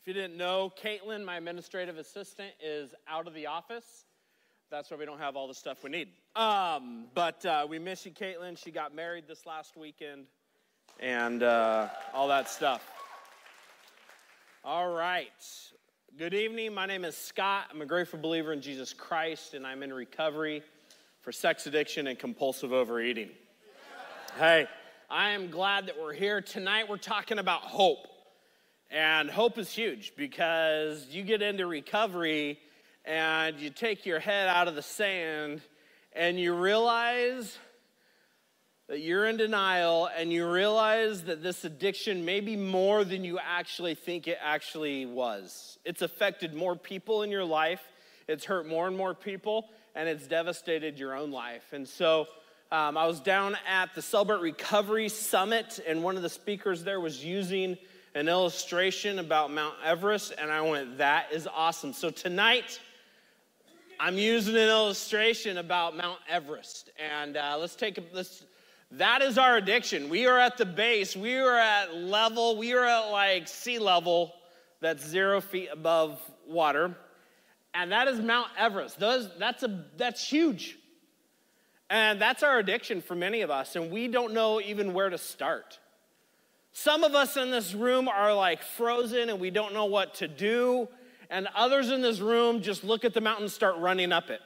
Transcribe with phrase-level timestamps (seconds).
[0.00, 4.06] If you didn't know, Caitlin, my administrative assistant, is out of the office.
[4.70, 6.08] That's why we don't have all the stuff we need.
[6.34, 8.56] Um, but uh, we miss you, Caitlin.
[8.56, 10.24] She got married this last weekend
[11.00, 12.90] and uh, all that stuff.
[14.64, 15.28] All right.
[16.16, 16.72] Good evening.
[16.72, 17.66] My name is Scott.
[17.70, 20.62] I'm a grateful believer in Jesus Christ, and I'm in recovery
[21.20, 23.28] for sex addiction and compulsive overeating.
[24.38, 24.66] Hey,
[25.10, 26.40] I am glad that we're here.
[26.40, 28.06] Tonight, we're talking about hope.
[28.90, 32.58] And hope is huge because you get into recovery
[33.04, 35.60] and you take your head out of the sand
[36.12, 37.56] and you realize
[38.88, 43.38] that you're in denial and you realize that this addiction may be more than you
[43.38, 45.78] actually think it actually was.
[45.84, 47.82] It's affected more people in your life,
[48.26, 51.72] it's hurt more and more people, and it's devastated your own life.
[51.72, 52.26] And so,
[52.72, 57.00] um, I was down at the Celebrate Recovery Summit, and one of the speakers there
[57.00, 57.76] was using
[58.14, 61.92] an illustration about Mount Everest, and I went, that is awesome.
[61.92, 62.80] So tonight,
[64.00, 68.44] I'm using an illustration about Mount Everest, and uh, let's take a, let's.
[68.92, 70.08] That is our addiction.
[70.08, 71.14] We are at the base.
[71.14, 72.56] We are at level.
[72.56, 74.34] We are at like sea level.
[74.80, 76.96] That's zero feet above water,
[77.74, 78.98] and that is Mount Everest.
[78.98, 80.78] Those, that's a that's huge,
[81.90, 85.18] and that's our addiction for many of us, and we don't know even where to
[85.18, 85.78] start.
[86.82, 90.26] Some of us in this room are like frozen and we don't know what to
[90.26, 90.88] do.
[91.28, 94.40] And others in this room just look at the mountain and start running up it.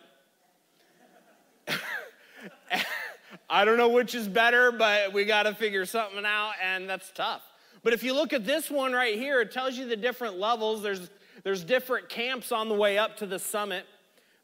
[3.48, 7.12] I don't know which is better, but we got to figure something out, and that's
[7.12, 7.42] tough.
[7.84, 10.82] But if you look at this one right here, it tells you the different levels.
[10.82, 11.10] There's,
[11.44, 13.86] there's different camps on the way up to the summit.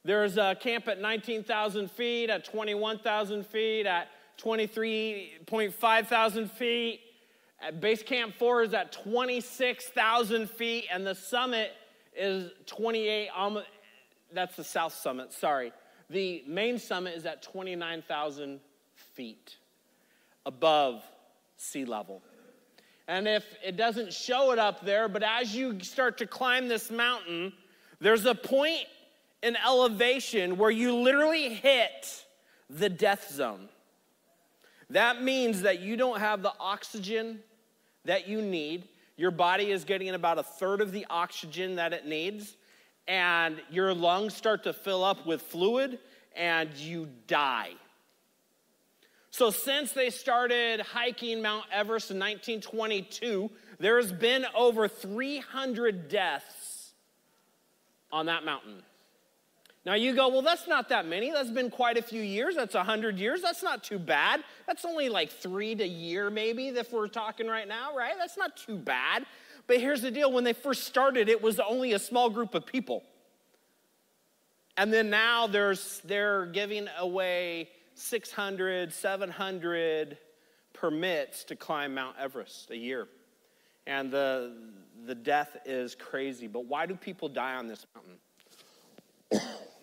[0.05, 4.07] There's a camp at 19,000 feet, at 21,000 feet, at
[4.41, 7.01] 23.5 thousand feet,
[7.79, 11.73] Base Camp 4 is at 26,000 feet, and the summit
[12.17, 13.63] is 28, um,
[14.33, 15.73] that's the south summit, sorry.
[16.09, 18.61] The main summit is at 29,000
[18.95, 19.57] feet
[20.47, 21.05] above
[21.57, 22.23] sea level.
[23.07, 26.91] And if it doesn't show it up there, but as you start to climb this
[26.91, 27.53] mountain,
[28.01, 28.87] there's a point
[29.43, 32.25] in elevation where you literally hit
[32.71, 33.69] the death zone.
[34.91, 37.41] That means that you don't have the oxygen
[38.05, 38.89] that you need.
[39.17, 42.57] Your body is getting about a third of the oxygen that it needs,
[43.07, 45.99] and your lungs start to fill up with fluid,
[46.35, 47.73] and you die.
[49.31, 56.93] So, since they started hiking Mount Everest in 1922, there's been over 300 deaths
[58.11, 58.83] on that mountain.
[59.87, 61.31] Now you go, well, that's not that many.
[61.31, 62.55] That's been quite a few years.
[62.55, 63.41] That's 100 years.
[63.41, 64.45] That's not too bad.
[64.67, 68.13] That's only like three to a year, maybe, if we're talking right now, right?
[68.19, 69.25] That's not too bad.
[69.67, 72.67] But here's the deal when they first started, it was only a small group of
[72.67, 73.05] people.
[74.77, 80.19] And then now there's, they're giving away 600, 700
[80.75, 83.09] permits to climb Mount Everest a year.
[83.87, 84.57] And the,
[85.07, 86.47] the death is crazy.
[86.47, 88.19] But why do people die on this mountain?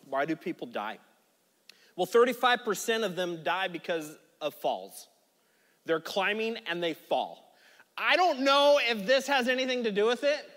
[0.09, 0.99] Why do people die?
[1.95, 5.07] Well, 35% of them die because of falls.
[5.85, 7.51] They're climbing and they fall.
[7.97, 10.49] I don't know if this has anything to do with it,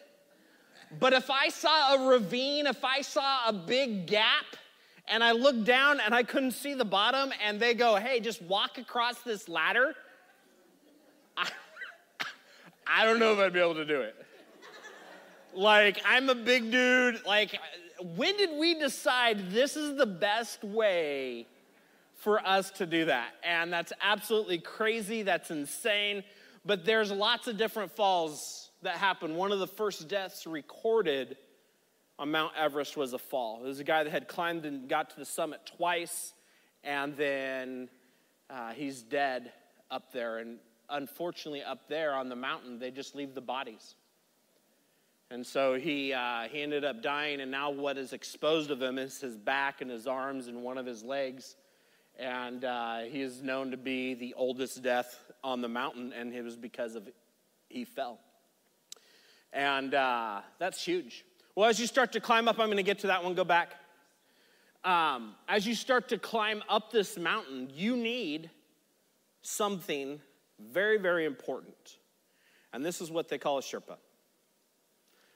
[0.98, 4.44] but if I saw a ravine, if I saw a big gap,
[5.08, 8.42] and I looked down and I couldn't see the bottom, and they go, hey, just
[8.42, 9.94] walk across this ladder,
[11.36, 11.48] I,
[12.86, 14.14] I don't know if I'd be able to do it.
[15.52, 17.24] Like, I'm a big dude.
[17.26, 17.58] Like,
[18.02, 21.46] when did we decide this is the best way
[22.16, 23.30] for us to do that?
[23.44, 25.22] And that's absolutely crazy.
[25.22, 26.24] That's insane.
[26.64, 29.36] But there's lots of different falls that happen.
[29.36, 31.36] One of the first deaths recorded
[32.18, 33.58] on Mount Everest was a fall.
[33.58, 36.34] There was a guy that had climbed and got to the summit twice,
[36.84, 37.88] and then
[38.50, 39.52] uh, he's dead
[39.90, 40.38] up there.
[40.38, 40.58] And
[40.90, 43.94] unfortunately, up there on the mountain, they just leave the bodies.
[45.32, 48.98] And so he, uh, he ended up dying, and now what is exposed of him
[48.98, 51.54] is his back and his arms and one of his legs.
[52.18, 56.42] And uh, he is known to be the oldest death on the mountain, and it
[56.42, 57.08] was because of
[57.68, 58.18] he fell.
[59.52, 61.24] And uh, that's huge.
[61.54, 63.44] Well, as you start to climb up, I'm going to get to that one, go
[63.44, 63.74] back.
[64.82, 68.50] Um, as you start to climb up this mountain, you need
[69.42, 70.20] something
[70.58, 71.98] very, very important.
[72.72, 73.96] And this is what they call a Sherpa.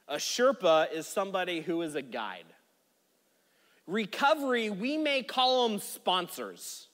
[0.08, 2.44] A Sherpa is somebody who is a guide.
[3.86, 6.88] Recovery, we may call them sponsors.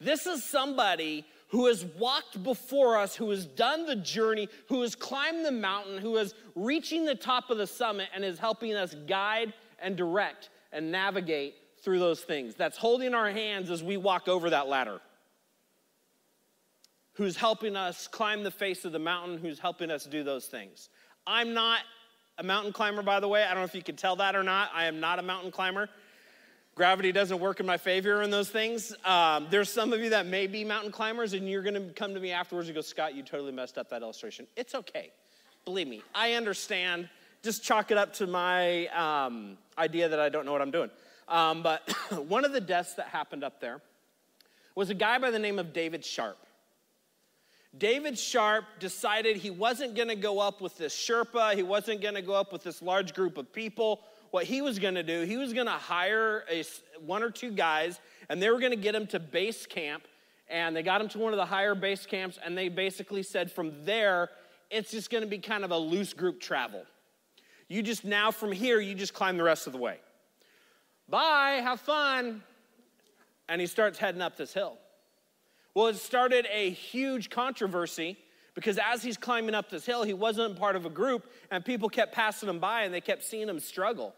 [0.00, 4.94] This is somebody who has walked before us, who has done the journey, who has
[4.94, 8.94] climbed the mountain, who is reaching the top of the summit and is helping us
[9.06, 12.54] guide and direct and navigate through those things.
[12.54, 15.00] That's holding our hands as we walk over that ladder.
[17.14, 20.88] Who's helping us climb the face of the mountain, who's helping us do those things.
[21.26, 21.80] I'm not
[22.38, 23.42] a mountain climber, by the way.
[23.42, 24.70] I don't know if you can tell that or not.
[24.72, 25.88] I am not a mountain climber.
[26.76, 28.94] Gravity doesn't work in my favor in those things.
[29.04, 32.20] Um, there's some of you that may be mountain climbers, and you're gonna come to
[32.20, 34.46] me afterwards and go, Scott, you totally messed up that illustration.
[34.56, 35.10] It's okay.
[35.64, 37.08] Believe me, I understand.
[37.42, 40.90] Just chalk it up to my um, idea that I don't know what I'm doing.
[41.26, 41.88] Um, but
[42.28, 43.80] one of the deaths that happened up there
[44.76, 46.38] was a guy by the name of David Sharp.
[47.76, 52.14] David Sharp decided he wasn't going to go up with this Sherpa, he wasn't going
[52.14, 55.22] to go up with this large group of people what he was going to do,
[55.22, 56.64] he was going to hire a,
[57.04, 60.04] one or two guys, and they were going to get him to base camp.
[60.50, 63.52] And they got him to one of the higher base camps, and they basically said
[63.52, 64.30] from there,
[64.70, 66.84] it's just going to be kind of a loose group travel.
[67.68, 69.98] You just now, from here, you just climb the rest of the way.
[71.06, 72.42] Bye, have fun.
[73.48, 74.78] And he starts heading up this hill.
[75.78, 78.18] Well, it started a huge controversy
[78.56, 81.88] because as he's climbing up this hill, he wasn't part of a group, and people
[81.88, 84.12] kept passing him by and they kept seeing him struggle.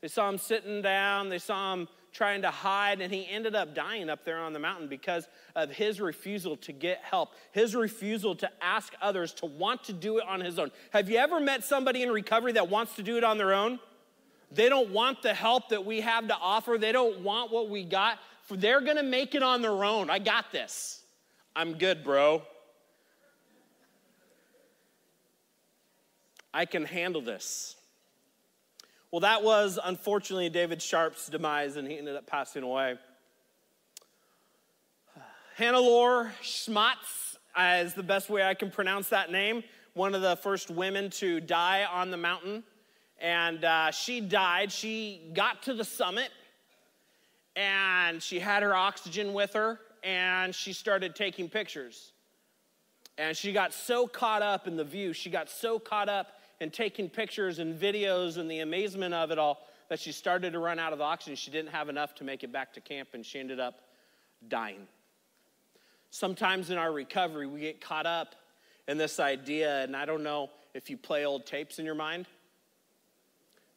[0.00, 3.76] They saw him sitting down, they saw him trying to hide, and he ended up
[3.76, 8.34] dying up there on the mountain because of his refusal to get help, his refusal
[8.34, 10.72] to ask others to want to do it on his own.
[10.92, 13.78] Have you ever met somebody in recovery that wants to do it on their own?
[14.50, 17.84] They don't want the help that we have to offer, they don't want what we
[17.84, 18.18] got.
[18.50, 20.10] They're gonna make it on their own.
[20.10, 21.02] I got this.
[21.54, 22.42] I'm good, bro.
[26.54, 27.76] I can handle this.
[29.10, 32.96] Well, that was unfortunately David Sharp's demise, and he ended up passing away.
[35.58, 37.36] Hannelore Schmatz
[37.82, 39.64] is the best way I can pronounce that name,
[39.94, 42.62] one of the first women to die on the mountain.
[43.20, 44.70] And uh, she died.
[44.70, 46.30] She got to the summit,
[47.58, 52.12] and she had her oxygen with her, and she started taking pictures.
[53.18, 56.28] And she got so caught up in the view, she got so caught up
[56.60, 60.60] in taking pictures and videos and the amazement of it all that she started to
[60.60, 61.34] run out of the oxygen.
[61.34, 63.80] She didn't have enough to make it back to camp and she ended up
[64.46, 64.86] dying.
[66.10, 68.36] Sometimes in our recovery, we get caught up
[68.86, 72.26] in this idea, and I don't know if you play old tapes in your mind.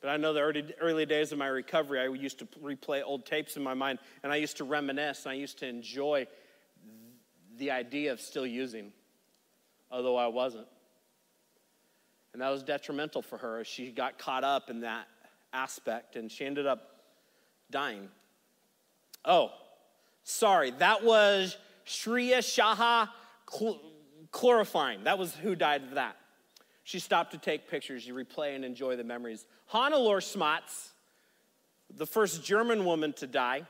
[0.01, 3.25] But I know the early, early days of my recovery, I used to replay old
[3.25, 6.27] tapes in my mind, and I used to reminisce, and I used to enjoy
[7.57, 8.91] the idea of still using,
[9.91, 10.67] although I wasn't.
[12.33, 15.07] And that was detrimental for her she got caught up in that
[15.53, 17.03] aspect and she ended up
[17.69, 18.07] dying.
[19.25, 19.51] Oh,
[20.23, 23.09] sorry, that was Shriya Shaha
[24.31, 25.03] Chlorophine.
[25.03, 26.15] That was who died of that.
[26.83, 28.05] She stopped to take pictures.
[28.05, 29.45] You replay and enjoy the memories.
[29.71, 30.89] Hannelore Schmatz,
[31.95, 33.63] the first German woman to die,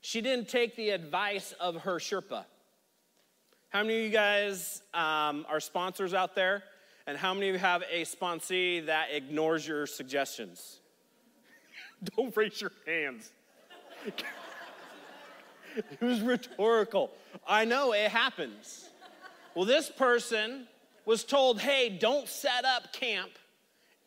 [0.00, 2.44] she didn't take the advice of her Sherpa.
[3.70, 6.62] How many of you guys um, are sponsors out there?
[7.08, 10.78] And how many of you have a sponsee that ignores your suggestions?
[12.16, 13.32] Don't raise your hands.
[15.76, 17.10] it was rhetorical.
[17.46, 18.88] I know it happens.
[19.54, 20.66] Well, this person
[21.06, 23.30] was told, hey, don't set up camp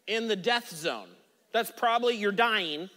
[0.05, 1.07] in the death zone.
[1.51, 2.89] That's probably you're dying.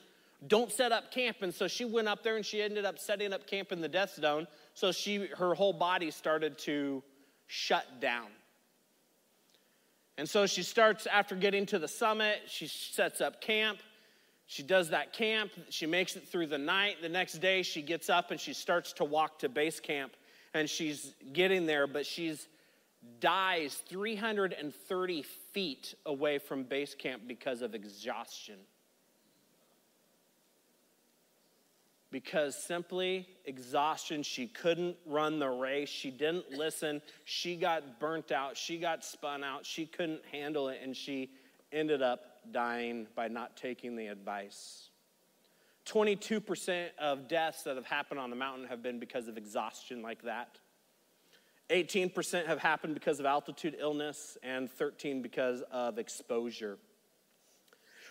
[0.47, 1.39] Don't set up camp.
[1.41, 3.89] And so she went up there and she ended up setting up camp in the
[3.89, 4.47] death zone.
[4.75, 7.03] So she her whole body started to
[7.47, 8.27] shut down.
[10.19, 13.79] And so she starts after getting to the summit, she sets up camp.
[14.47, 16.97] She does that camp, she makes it through the night.
[17.01, 20.13] The next day, she gets up and she starts to walk to base camp.
[20.53, 22.49] And she's getting there, but she's
[23.21, 28.59] dies 330 feet away from base camp because of exhaustion.
[32.13, 35.89] because simply exhaustion, she couldn't run the race.
[35.89, 37.01] She didn't listen.
[37.25, 38.57] She got burnt out.
[38.57, 39.67] She got spun out.
[39.67, 41.31] She couldn't handle it, and she
[41.73, 42.21] ended up
[42.53, 44.91] dying by not taking the advice.
[45.87, 50.23] 22% of deaths that have happened on the mountain have been because of exhaustion, like
[50.23, 50.59] that.
[51.71, 56.79] 18% have happened because of altitude illness, and 13 because of exposure.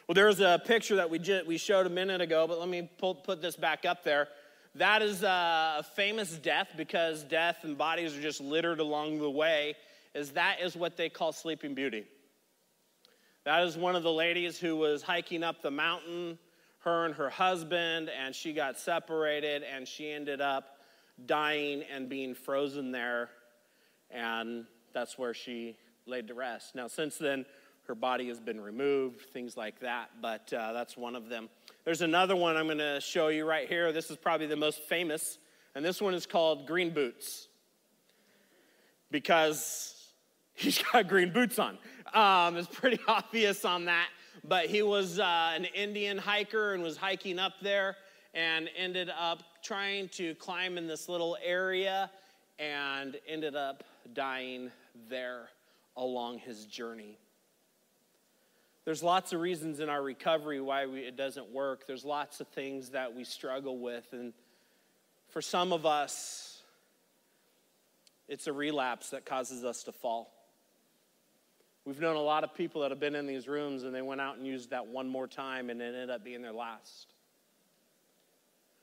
[0.08, 2.90] Well, there's a picture that we, just, we showed a minute ago, but let me
[2.98, 4.28] pull, put this back up there.
[4.76, 9.30] That is uh, a famous death because death and bodies are just littered along the
[9.30, 9.76] way.
[10.16, 12.06] Is that is what they call Sleeping Beauty.
[13.44, 16.38] That is one of the ladies who was hiking up the mountain,
[16.80, 20.78] her and her husband, and she got separated and she ended up
[21.26, 23.30] dying and being frozen there.
[24.14, 26.76] And that's where she laid to rest.
[26.76, 27.46] Now, since then,
[27.88, 31.50] her body has been removed, things like that, but uh, that's one of them.
[31.84, 33.92] There's another one I'm going to show you right here.
[33.92, 35.40] This is probably the most famous,
[35.76, 37.48] and this one is called Green Boots
[39.10, 39.96] because
[40.54, 41.78] he's got green boots on.
[42.14, 44.08] Um, it's pretty obvious on that.
[44.44, 47.96] But he was uh, an Indian hiker and was hiking up there
[48.34, 52.10] and ended up trying to climb in this little area
[52.58, 54.72] and ended up dying
[55.10, 55.50] there
[55.96, 57.18] along his journey.
[58.84, 61.86] There's lots of reasons in our recovery why we, it doesn't work.
[61.86, 64.08] There's lots of things that we struggle with.
[64.12, 64.34] And
[65.30, 66.62] for some of us,
[68.28, 70.34] it's a relapse that causes us to fall.
[71.86, 74.22] We've known a lot of people that have been in these rooms and they went
[74.22, 77.14] out and used that one more time and it ended up being their last.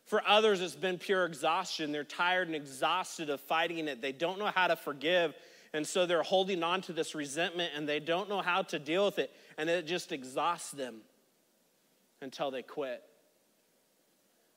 [0.09, 1.93] For others, it's been pure exhaustion.
[1.93, 4.01] They're tired and exhausted of fighting it.
[4.01, 5.35] They don't know how to forgive.
[5.75, 9.05] And so they're holding on to this resentment and they don't know how to deal
[9.05, 9.31] with it.
[9.59, 11.03] And it just exhausts them
[12.23, 13.03] until they quit.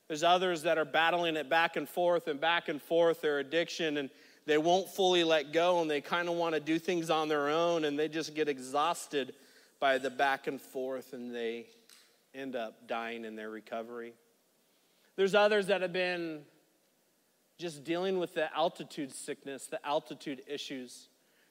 [0.08, 3.98] There's others that are battling it back and forth and back and forth, their addiction,
[3.98, 4.08] and
[4.46, 7.50] they won't fully let go and they kind of want to do things on their
[7.50, 9.34] own and they just get exhausted
[9.80, 11.66] by the back and forth and they
[12.34, 14.14] end up dying in their recovery.
[15.16, 16.42] There's others that have been
[17.58, 21.08] just dealing with the altitude sickness, the altitude issues.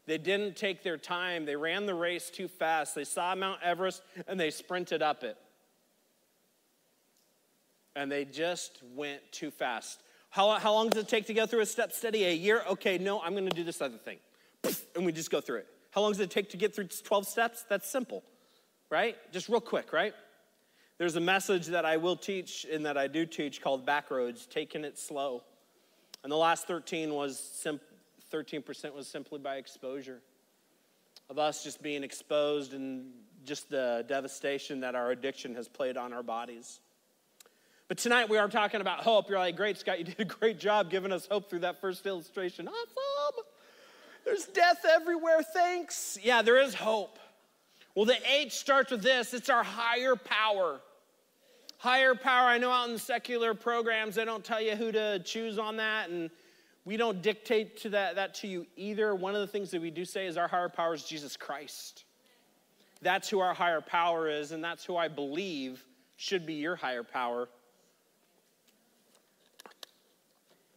[0.08, 1.46] They didn't take their time.
[1.46, 2.96] They ran the race too fast.
[2.96, 5.38] They saw Mount Everest and they sprinted up it.
[7.96, 10.02] And they just went too fast.
[10.30, 12.26] How, how long does it take to go through a step study?
[12.26, 12.64] A year?
[12.70, 14.18] Okay, no, I'm going to do this other thing.
[14.96, 15.68] And we just go through it.
[15.92, 17.66] How long does it take to get through 12 steps?
[17.68, 18.24] That's simple,
[18.90, 19.18] right?
[19.34, 20.14] Just real quick, right?
[21.02, 24.84] There's a message that I will teach and that I do teach called Backroads, taking
[24.86, 25.42] it slow.
[26.22, 27.80] And the last 13 was sim-
[28.32, 30.22] 13% was simply by exposure
[31.28, 33.06] of us just being exposed and
[33.44, 36.82] just the devastation that our addiction has played on our bodies.
[37.88, 39.28] But tonight we are talking about hope.
[39.28, 42.06] You're like, great, Scott, you did a great job giving us hope through that first
[42.06, 42.68] illustration.
[42.68, 43.44] Awesome.
[44.24, 46.20] There's death everywhere, thanks.
[46.22, 47.18] Yeah, there is hope.
[47.96, 50.80] Well, the H starts with this it's our higher power.
[51.82, 55.18] Higher power, I know out in the secular programs, they don't tell you who to
[55.18, 56.30] choose on that, and
[56.86, 59.16] we don't dictate to that, that to you either.
[59.16, 62.04] One of the things that we do say is our higher power is Jesus Christ.
[63.02, 65.84] That's who our higher power is, and that's who I believe
[66.18, 67.50] should be your higher power.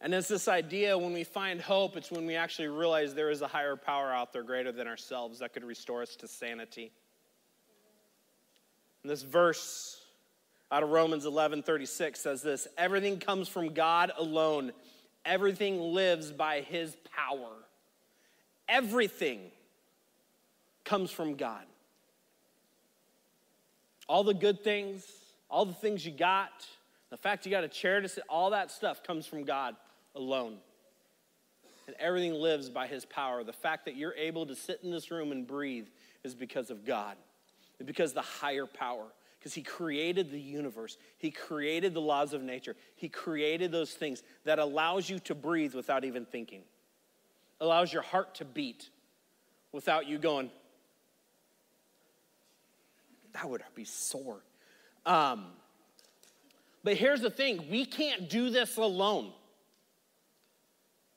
[0.00, 3.42] And it's this idea when we find hope, it's when we actually realize there is
[3.42, 6.92] a higher power out there greater than ourselves that could restore us to sanity.
[9.02, 10.00] And this verse
[10.74, 14.72] out of Romans 11 36 says this Everything comes from God alone,
[15.24, 17.52] everything lives by his power.
[18.68, 19.40] Everything
[20.84, 21.62] comes from God.
[24.08, 25.06] All the good things,
[25.48, 26.66] all the things you got,
[27.10, 29.76] the fact you got a chair to sit, all that stuff comes from God
[30.16, 30.56] alone.
[31.86, 33.44] And everything lives by his power.
[33.44, 35.86] The fact that you're able to sit in this room and breathe
[36.24, 37.14] is because of God,
[37.78, 39.06] it's because the higher power.
[39.44, 44.22] Because he created the universe, he created the laws of nature, he created those things
[44.46, 46.62] that allows you to breathe without even thinking,
[47.60, 48.88] allows your heart to beat
[49.70, 50.50] without you going,
[53.34, 54.40] that would be sore.
[55.04, 55.44] Um,
[56.82, 59.30] but here's the thing we can't do this alone.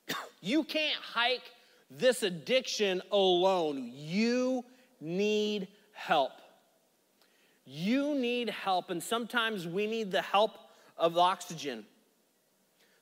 [0.42, 1.50] You can't hike
[1.90, 3.90] this addiction alone.
[3.96, 4.66] You
[5.02, 6.32] need help.
[7.70, 10.58] You need help, and sometimes we need the help
[10.98, 11.86] of oxygen.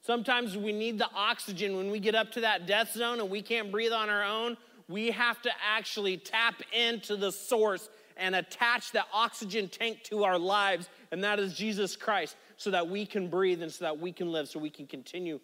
[0.02, 3.44] Sometimes we need the oxygen when we get up to that death zone and we
[3.44, 4.58] can't breathe on our own.
[4.88, 10.40] We have to actually tap into the source and attach that oxygen tank to our
[10.40, 14.12] lives, and that is Jesus Christ, so that we can breathe and so that we
[14.12, 15.40] can live, so we can continue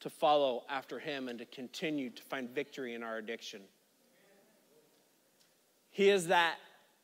[0.00, 3.60] to follow after him and to continue to find victory in our addiction.
[5.90, 6.56] He is that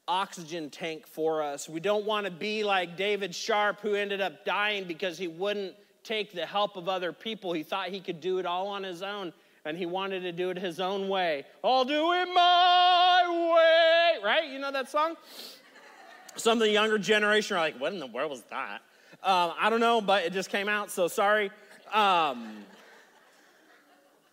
[0.08, 1.68] oxygen tank for us.
[1.68, 5.74] We don't want to be like David Sharp, who ended up dying because he wouldn't
[6.04, 7.52] take the help of other people.
[7.52, 9.32] He thought he could do it all on his own,
[9.64, 11.44] and he wanted to do it his own way.
[11.62, 14.50] I'll do it my way, right?
[14.50, 15.16] You know that song?
[16.36, 18.82] Some of the younger generation are like, what in the world was that?
[19.22, 21.50] Um, I don't know, but it just came out, so sorry.
[21.92, 22.64] Um,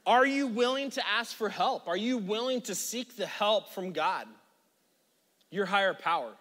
[0.08, 1.88] are you willing to ask for help?
[1.88, 4.26] Are you willing to seek the help from God,
[5.52, 6.32] your higher power?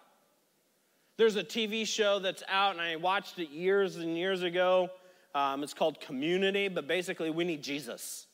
[1.17, 4.89] There's a TV show that's out, and I watched it years and years ago.
[5.35, 8.25] Um, it's called community, but basically, we need Jesus.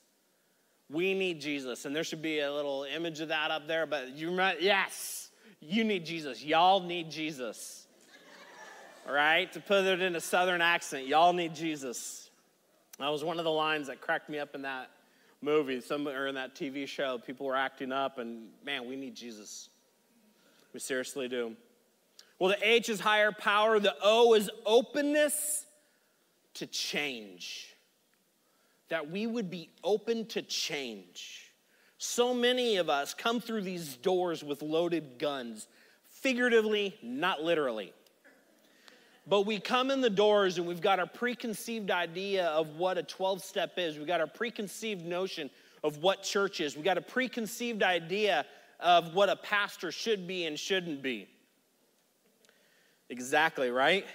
[0.90, 1.86] We need Jesus.
[1.86, 5.32] And there should be a little image of that up there, but you remember, yes,
[5.60, 6.44] you need Jesus.
[6.44, 7.88] Y'all need Jesus.
[9.08, 9.52] All right?
[9.54, 12.30] To put it in a southern accent, y'all need Jesus.
[13.00, 14.90] That was one of the lines that cracked me up in that
[15.42, 17.18] movie, some, or in that TV show.
[17.18, 19.70] People were acting up, and man, we need Jesus.
[20.76, 21.56] We seriously do.
[22.38, 25.66] Well, the H is higher power, the O is openness
[26.56, 27.74] to change.
[28.90, 31.54] That we would be open to change.
[31.98, 35.70] So many of us come through these doors with loaded guns,
[36.10, 37.94] figuratively, not literally.
[39.26, 43.04] But we come in the doors and we've got our preconceived idea of what a
[43.04, 43.98] 12 step is.
[43.98, 45.50] We've got our preconceived notion
[45.86, 46.76] of what church is.
[46.76, 48.46] We've got a preconceived idea
[48.86, 51.28] of what a pastor should be and shouldn't be.
[53.10, 54.06] Exactly, right?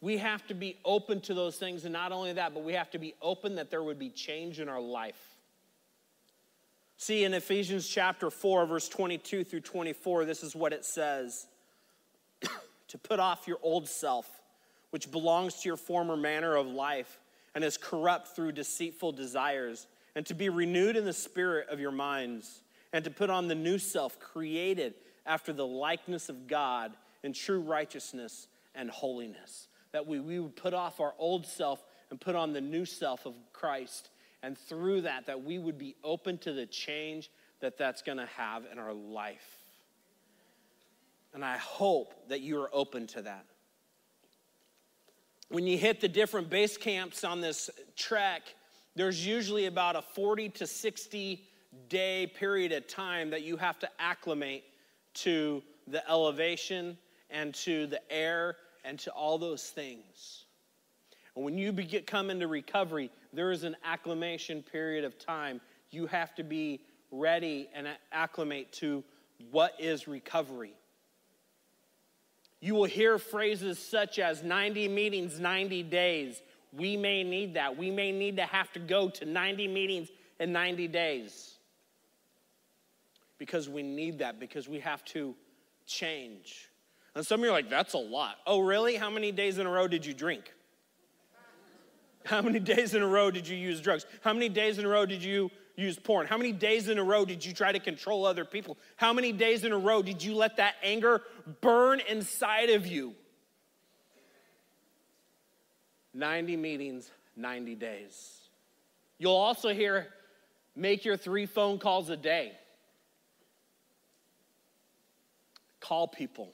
[0.00, 1.84] We have to be open to those things.
[1.84, 4.60] And not only that, but we have to be open that there would be change
[4.60, 5.20] in our life.
[6.96, 11.46] See, in Ephesians chapter 4, verse 22 through 24, this is what it says
[12.88, 14.30] to put off your old self,
[14.90, 17.18] which belongs to your former manner of life
[17.56, 21.90] and is corrupt through deceitful desires, and to be renewed in the spirit of your
[21.90, 22.60] minds,
[22.96, 24.94] and to put on the new self, created
[25.26, 29.68] after the likeness of God in true righteousness and holiness.
[29.92, 33.26] That we, we would put off our old self and put on the new self
[33.26, 34.08] of Christ.
[34.42, 38.28] And through that, that we would be open to the change that that's going to
[38.38, 39.58] have in our life.
[41.34, 43.44] And I hope that you are open to that.
[45.50, 48.40] When you hit the different base camps on this trek,
[48.94, 51.42] there's usually about a 40 to 60
[51.88, 54.64] day period of time that you have to acclimate
[55.14, 56.96] to the elevation
[57.30, 60.44] and to the air and to all those things.
[61.34, 65.60] And when you get, come into recovery, there is an acclimation period of time.
[65.90, 66.80] You have to be
[67.10, 69.04] ready and acclimate to
[69.50, 70.72] what is recovery.
[72.60, 76.40] You will hear phrases such as 90 meetings, 90 days.
[76.72, 77.76] We may need that.
[77.76, 80.08] We may need to have to go to 90 meetings
[80.40, 81.55] in 90 days
[83.38, 85.34] because we need that, because we have to
[85.86, 86.68] change.
[87.14, 88.36] And some of you are like, that's a lot.
[88.46, 88.96] Oh, really?
[88.96, 90.52] How many days in a row did you drink?
[92.24, 94.04] How many days in a row did you use drugs?
[94.20, 96.26] How many days in a row did you use porn?
[96.26, 98.76] How many days in a row did you try to control other people?
[98.96, 101.22] How many days in a row did you let that anger
[101.60, 103.14] burn inside of you?
[106.14, 108.40] 90 meetings, 90 days.
[109.18, 110.08] You'll also hear
[110.74, 112.52] make your three phone calls a day.
[115.86, 116.52] Call people.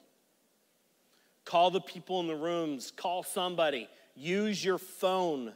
[1.47, 5.55] Call the people in the rooms, call somebody, use your phone.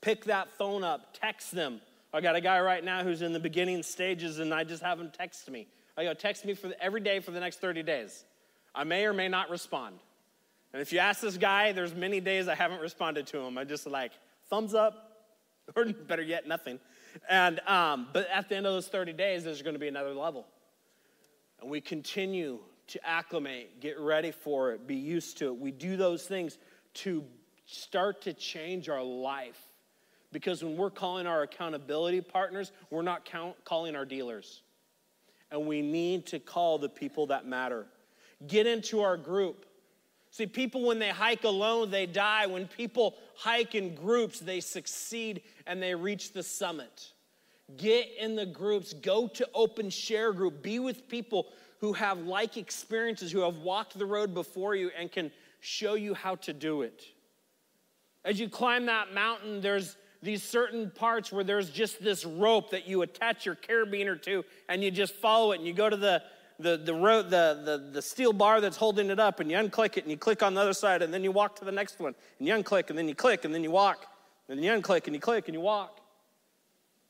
[0.00, 1.80] Pick that phone up, text them.
[2.14, 5.00] I got a guy right now who's in the beginning stages and I just have
[5.00, 5.66] him text me.
[5.96, 8.24] I go, text me for every day for the next 30 days.
[8.72, 9.96] I may or may not respond.
[10.72, 13.58] And if you ask this guy, there's many days I haven't responded to him.
[13.58, 14.12] I just like,
[14.48, 15.24] thumbs up,
[15.76, 16.78] or better yet, nothing.
[17.28, 20.14] And, um, but at the end of those 30 days, there's going to be another
[20.14, 20.46] level.
[21.60, 25.58] And we continue to acclimate, get ready for it, be used to it.
[25.58, 26.58] We do those things
[26.94, 27.24] to
[27.66, 29.60] start to change our life.
[30.32, 34.62] Because when we're calling our accountability partners, we're not count, calling our dealers.
[35.50, 37.86] And we need to call the people that matter.
[38.46, 39.64] Get into our group.
[40.30, 42.46] See, people, when they hike alone, they die.
[42.46, 47.12] When people hike in groups, they succeed and they reach the summit.
[47.76, 51.48] Get in the groups, go to open share group, be with people
[51.80, 56.14] who have like experiences, who have walked the road before you and can show you
[56.14, 57.02] how to do it.
[58.24, 62.88] As you climb that mountain, there's these certain parts where there's just this rope that
[62.88, 66.22] you attach your carabiner to and you just follow it and you go to the
[66.60, 69.96] the, the, road, the, the, the steel bar that's holding it up and you unclick
[69.96, 72.00] it and you click on the other side and then you walk to the next
[72.00, 74.06] one and you unclick and then you click and then you walk
[74.48, 76.00] and then you unclick and you click and you walk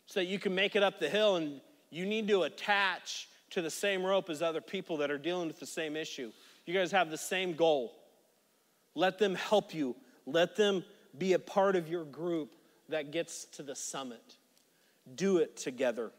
[0.04, 3.62] so that you can make it up the hill and you need to attach to
[3.62, 6.32] the same rope as other people that are dealing with the same issue.
[6.66, 7.94] You guys have the same goal.
[8.94, 9.96] Let them help you.
[10.26, 10.84] Let them
[11.16, 12.54] be a part of your group
[12.88, 14.36] that gets to the summit.
[15.14, 16.10] Do it together.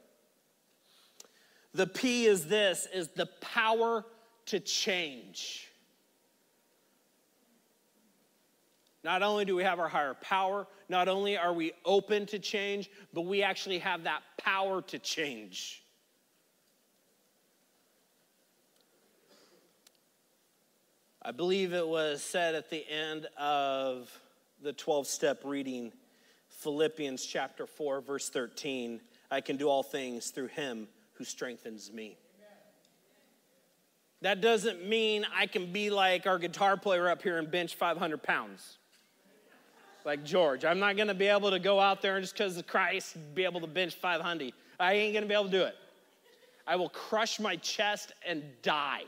[1.74, 4.04] The P is this is the power
[4.48, 5.70] to change.
[9.04, 12.90] Not only do we have our higher power, not only are we open to change,
[13.14, 15.84] but we actually have that power to change.
[21.30, 24.10] I believe it was said at the end of
[24.64, 25.94] the 12 step reading
[26.48, 29.00] Philippians chapter 4, verse 13.
[29.30, 32.18] I can do all things through him who strengthens me.
[34.24, 38.24] That doesn't mean I can be like our guitar player up here and bench 500
[38.24, 38.80] pounds,
[40.06, 40.66] like George.
[40.66, 43.44] I'm not gonna be able to go out there and just because of Christ be
[43.44, 44.52] able to bench 500.
[44.80, 45.76] I ain't gonna be able to do it.
[46.66, 49.04] I will crush my chest and die.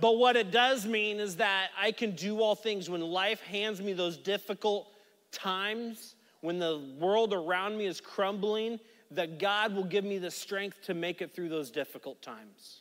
[0.00, 3.80] But what it does mean is that I can do all things when life hands
[3.80, 4.88] me those difficult
[5.30, 10.82] times, when the world around me is crumbling that God will give me the strength
[10.84, 12.80] to make it through those difficult times.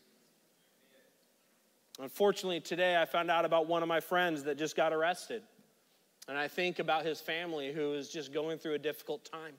[1.99, 5.43] Unfortunately, today I found out about one of my friends that just got arrested.
[6.27, 9.53] And I think about his family who is just going through a difficult time.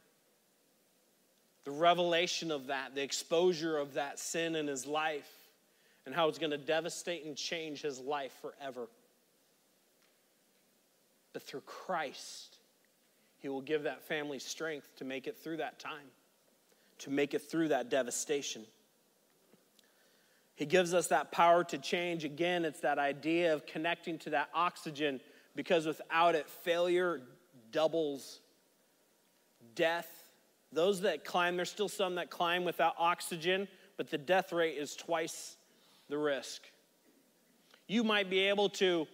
[1.64, 5.30] The revelation of that, the exposure of that sin in his life,
[6.06, 8.88] and how it's going to devastate and change his life forever.
[11.32, 12.58] But through Christ,
[13.38, 16.10] he will give that family strength to make it through that time
[17.02, 18.64] to make it through that devastation.
[20.54, 22.24] He gives us that power to change.
[22.24, 25.20] Again, it's that idea of connecting to that oxygen
[25.56, 27.20] because without it, failure
[27.72, 28.40] doubles
[29.74, 30.08] death.
[30.70, 34.94] Those that climb, there's still some that climb without oxygen, but the death rate is
[34.94, 35.56] twice
[36.12, 36.62] the risk.
[37.88, 39.08] You might be able to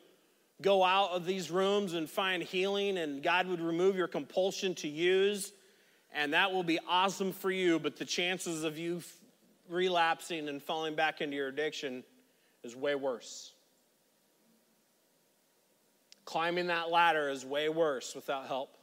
[0.61, 4.89] go out of these rooms and find healing, and God would remove your compulsion to
[4.89, 5.53] use
[6.13, 9.03] and that will be awesome for you, but the chances of you
[9.69, 12.03] relapsing and falling back into your addiction
[12.65, 13.53] is way worse.
[16.25, 18.77] Climbing that ladder is way worse without help,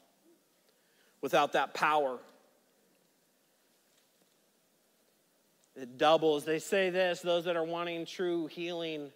[1.21, 2.19] without that power.
[5.75, 6.45] It doubles.
[6.45, 9.11] They say this those that are wanting true healing,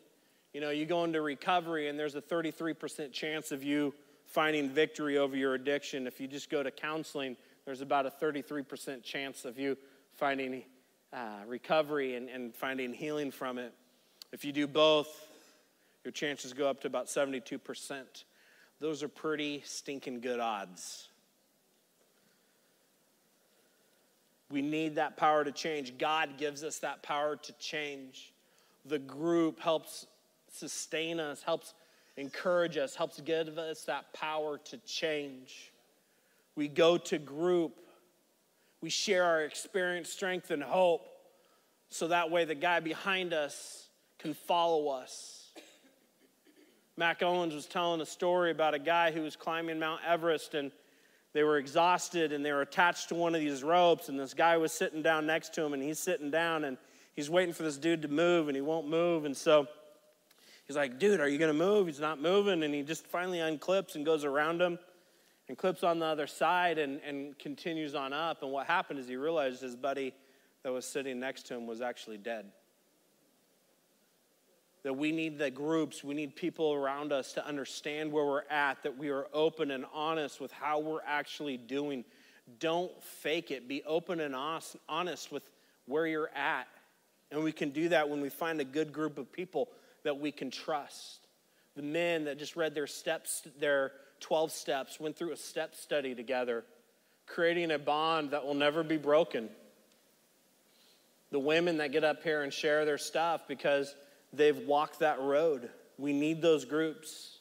[0.54, 3.94] you know, you go into recovery and there's a 33% chance of you
[4.26, 6.08] finding victory over your addiction.
[6.08, 9.78] If you just go to counseling, there's about a 33% chance of you
[10.14, 10.64] finding
[11.14, 13.74] uh, recovery and, and finding healing from it.
[14.32, 15.08] If you do both,
[16.04, 18.04] your chances go up to about 72%.
[18.80, 21.09] Those are pretty stinking good odds.
[24.52, 25.98] We need that power to change.
[25.98, 28.34] God gives us that power to change.
[28.86, 30.08] The group helps
[30.52, 31.74] sustain us, helps
[32.18, 35.72] encourage us, helps give us that power to change.
[36.56, 37.76] We go to group.
[38.82, 41.06] We share our experience, strength, and hope
[41.90, 45.52] so that way the guy behind us can follow us.
[46.98, 50.72] Mac Owens was telling a story about a guy who was climbing Mount Everest and
[51.34, 54.58] they were exhausted and they were attached to one of these ropes and this guy
[54.58, 56.78] was sitting down next to him and he's sitting down and
[57.14, 59.68] he's waiting for this dude to move and he won't move and so
[60.66, 63.40] he's like dude are you going to move he's not moving and he just finally
[63.40, 64.80] unclips and goes around him
[65.50, 68.44] and clips on the other side and, and continues on up.
[68.44, 70.14] And what happened is he realized his buddy
[70.64, 72.46] that was sitting next to him was actually dead.
[74.84, 78.82] That we need the groups, we need people around us to understand where we're at,
[78.84, 82.06] that we are open and honest with how we're actually doing.
[82.60, 83.68] Don't fake it.
[83.68, 85.44] Be open and honest with
[85.86, 86.68] where you're at.
[87.30, 89.70] And we can do that when we find a good group of people
[90.04, 91.28] that we can trust.
[91.76, 96.16] The men that just read their steps, their 12 steps, went through a step study
[96.16, 96.64] together,
[97.28, 99.50] creating a bond that will never be broken.
[101.32, 103.94] The women that get up here and share their stuff because
[104.34, 105.70] they've walked that road.
[105.98, 107.38] We need those groups.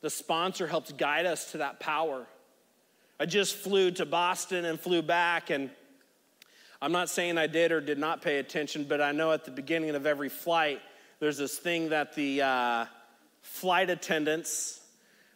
[0.00, 2.26] The sponsor helps guide us to that power.
[3.18, 5.70] I just flew to Boston and flew back, and
[6.82, 9.50] I'm not saying I did or did not pay attention, but I know at the
[9.50, 10.80] beginning of every flight,
[11.20, 12.86] there's this thing that the uh,
[13.40, 14.80] flight attendants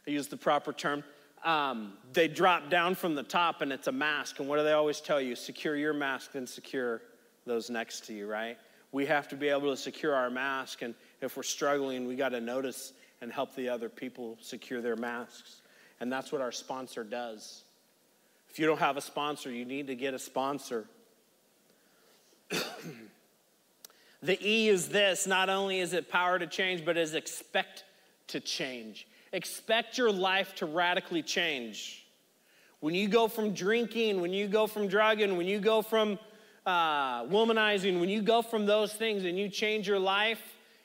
[0.08, 1.04] I use the proper term.
[1.44, 4.40] Um, they drop down from the top and it's a mask.
[4.40, 5.36] And what do they always tell you?
[5.36, 7.02] Secure your mask, then secure
[7.44, 8.56] those next to you, right?
[8.92, 10.82] We have to be able to secure our mask.
[10.82, 14.96] And if we're struggling, we got to notice and help the other people secure their
[14.96, 15.62] masks.
[16.00, 17.64] And that's what our sponsor does.
[18.50, 20.86] If you don't have a sponsor, you need to get a sponsor.
[24.22, 27.84] the E is this not only is it power to change, but is expect
[28.28, 29.06] to change.
[29.32, 32.06] Expect your life to radically change.
[32.80, 36.18] When you go from drinking, when you go from drugging, when you go from
[36.68, 40.42] uh, womanizing, when you go from those things and you change your life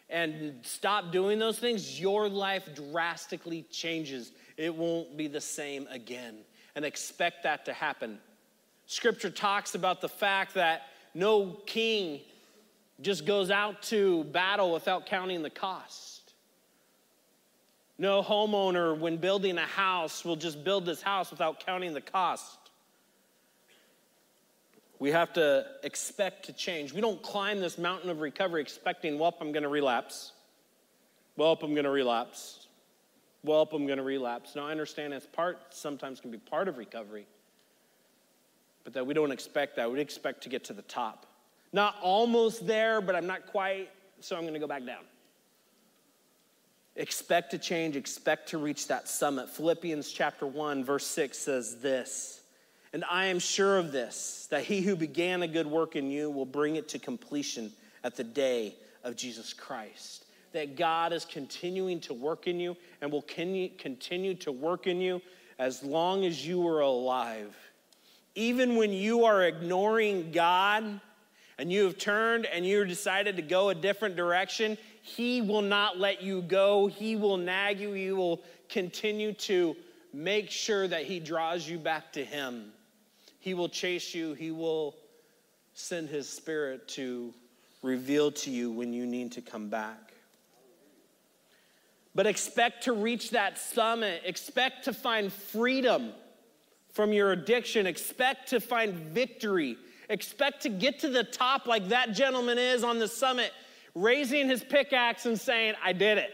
[0.10, 4.32] and stop doing those things, your life drastically changes.
[4.56, 6.38] It won't be the same again.
[6.76, 8.20] And expect that to happen.
[8.86, 12.22] Scripture talks about the fact that no king
[13.02, 16.34] just goes out to battle without counting the cost.
[17.98, 22.63] No homeowner, when building a house, will just build this house without counting the cost.
[25.00, 26.94] We have to expect to change.
[26.94, 30.32] We don't climb this mountain of recovery expecting, well, I'm going to relapse.
[31.36, 32.68] Well, I'm going to relapse.
[33.44, 34.56] Well, I'm going to relapse.
[34.56, 37.26] Now, I understand it's part, sometimes can be part of recovery,
[38.84, 39.92] but that we don't expect that.
[39.92, 41.26] We expect to get to the top.
[41.74, 43.90] Not almost there, but I'm not quite,
[44.22, 45.04] so I'm going to go back down.
[46.96, 49.50] Expect to change, expect to reach that summit.
[49.50, 52.43] Philippians chapter 1, verse 6 says this
[52.94, 56.30] And I am sure of this, that he who began a good work in you
[56.30, 57.72] will bring it to completion
[58.04, 60.26] at the day of Jesus Christ.
[60.52, 65.22] That God is continuing to work in you and will continue to work in you
[65.58, 67.56] as long as you are alive.
[68.36, 71.02] Even when you are ignoring God
[71.58, 76.00] and you have turned and you decided to go a different direction, he will not
[76.00, 76.88] let you go.
[76.88, 77.94] He will nag you.
[77.94, 79.76] He will continue to
[80.14, 82.72] make sure that He draws you back to Him.
[83.44, 84.36] He will chase you.
[84.36, 84.96] He will
[85.74, 87.34] send His Spirit to
[87.82, 90.14] reveal to you when you need to come back.
[92.16, 94.22] But expect to reach that summit.
[94.24, 96.14] Expect to find freedom
[96.94, 97.86] from your addiction.
[97.86, 99.76] Expect to find victory.
[100.08, 103.52] Expect to get to the top like that gentleman is on the summit
[103.94, 106.32] raising his pickaxe and saying, I did it.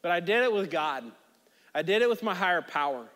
[0.00, 1.04] But I did it with God.
[1.74, 3.06] I did it with my higher power.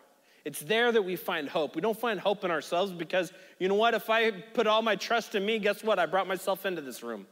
[0.43, 1.75] It's there that we find hope.
[1.75, 3.93] We don't find hope in ourselves because, you know what?
[3.93, 5.99] If I put all my trust in me, guess what?
[5.99, 7.27] I brought myself into this room.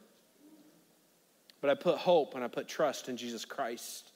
[1.62, 4.12] But I put hope and I put trust in Jesus Christ.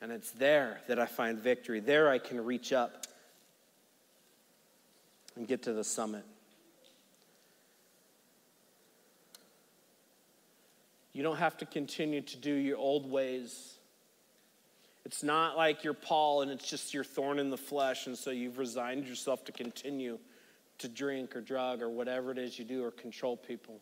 [0.00, 1.80] And it's there that I find victory.
[1.80, 3.06] There I can reach up
[5.36, 6.24] and get to the summit.
[11.12, 13.74] You don't have to continue to do your old ways.
[15.04, 18.30] It's not like you're Paul and it's just your thorn in the flesh, and so
[18.30, 20.18] you've resigned yourself to continue
[20.78, 23.80] to drink or drug or whatever it is you do or control people.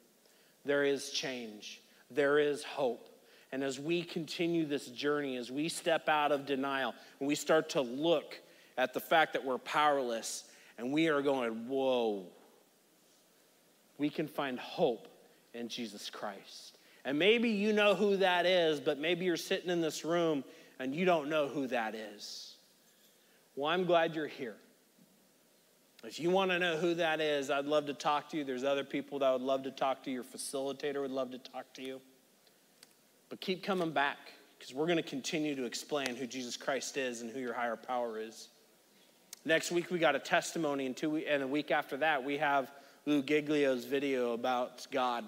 [0.64, 1.80] There is change,
[2.10, 3.06] there is hope.
[3.52, 7.70] And as we continue this journey, as we step out of denial, and we start
[7.70, 8.40] to look
[8.78, 10.44] at the fact that we're powerless
[10.78, 12.24] and we are going, whoa,
[13.98, 15.08] we can find hope
[15.52, 16.78] in Jesus Christ.
[17.04, 20.44] And maybe you know who that is, but maybe you're sitting in this room
[20.80, 22.56] and you don't know who that is.
[23.54, 24.56] Well, I'm glad you're here.
[26.02, 28.44] If you want to know who that is, I'd love to talk to you.
[28.44, 30.14] There's other people that would love to talk to you.
[30.14, 32.00] Your facilitator would love to talk to you.
[33.28, 34.16] But keep coming back
[34.58, 37.76] because we're going to continue to explain who Jesus Christ is and who your higher
[37.76, 38.48] power is.
[39.44, 42.70] Next week, we got a testimony, and, two, and a week after that, we have
[43.04, 45.26] Lou Giglio's video about God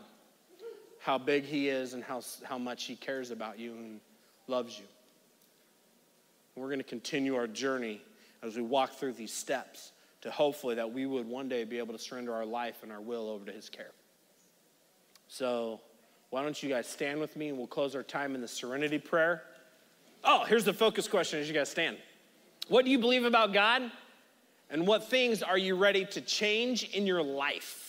[1.01, 4.01] how big He is and how, how much He cares about you and
[4.47, 4.85] loves you.
[6.57, 8.03] We're going to continue our journey
[8.43, 11.93] as we walk through these steps to hopefully that we would one day be able
[11.93, 13.93] to surrender our life and our will over to His care.
[15.29, 15.81] So,
[16.31, 18.99] why don't you guys stand with me and we'll close our time in the serenity
[18.99, 19.43] prayer.
[20.25, 21.99] Oh, here's the focus question as you guys stand.
[22.69, 23.83] What do you believe about God?
[24.71, 27.83] And what things are you ready to change in your life?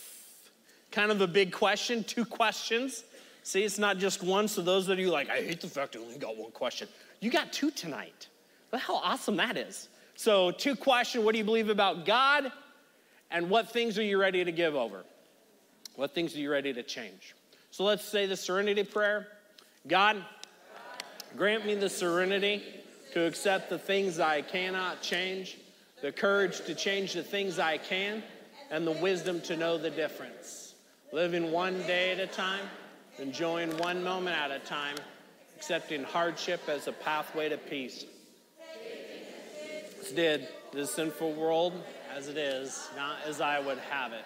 [0.94, 3.04] kind of a big question, two questions.
[3.42, 4.48] See, it's not just one.
[4.48, 6.88] So those of you like, I hate the fact I only got one question.
[7.20, 8.28] You got two tonight.
[8.74, 9.88] Look how awesome that is.
[10.16, 12.52] So, two questions: What do you believe about God?
[13.32, 15.04] And what things are you ready to give over?
[15.96, 17.34] What things are you ready to change?
[17.72, 19.28] So let's say the serenity prayer.
[19.88, 20.24] God,
[21.36, 22.62] grant me the serenity
[23.14, 25.58] to accept the things I cannot change,
[26.02, 28.22] the courage to change the things I can,
[28.70, 30.76] and the wisdom to know the difference
[31.12, 32.66] living one day at a time,
[33.20, 34.96] enjoying one moment at a time,
[35.56, 38.06] accepting hardship as a pathway to peace.
[40.12, 41.74] Did this sinful world
[42.16, 44.26] as it is, not as I would have it.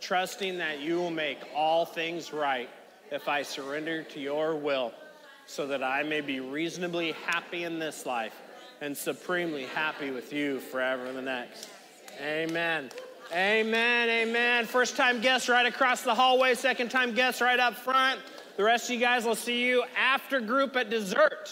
[0.00, 2.68] Trusting that you will make all things right
[3.10, 4.92] if I surrender to your will,
[5.46, 8.34] so that I may be reasonably happy in this life
[8.80, 11.68] and supremely happy with you forever in the next.
[12.22, 12.90] Amen.
[13.32, 14.66] Amen, amen.
[14.66, 18.20] First time guests right across the hallway, second time guests right up front.
[18.56, 21.48] The rest of you guys will see you after group at dessert.